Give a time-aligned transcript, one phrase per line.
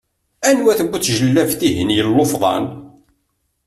[0.49, 2.65] Anwa-t bu tjellabt-ihin yellufḍan?